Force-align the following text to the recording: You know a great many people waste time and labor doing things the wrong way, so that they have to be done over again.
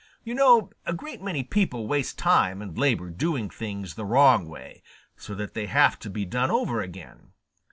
You 0.23 0.33
know 0.33 0.71
a 0.83 0.93
great 0.93 1.21
many 1.21 1.43
people 1.43 1.85
waste 1.85 2.17
time 2.17 2.59
and 2.59 2.75
labor 2.75 3.11
doing 3.11 3.51
things 3.51 3.93
the 3.93 4.03
wrong 4.03 4.47
way, 4.47 4.81
so 5.15 5.35
that 5.35 5.53
they 5.53 5.67
have 5.67 5.99
to 5.99 6.09
be 6.09 6.25
done 6.25 6.49
over 6.49 6.81
again. 6.81 7.33